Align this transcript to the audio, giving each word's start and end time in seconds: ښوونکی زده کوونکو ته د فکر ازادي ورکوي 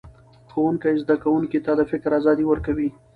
ښوونکی 0.51 0.95
زده 1.03 1.15
کوونکو 1.23 1.59
ته 1.65 1.71
د 1.79 1.81
فکر 1.91 2.11
ازادي 2.19 2.45
ورکوي 2.47 2.89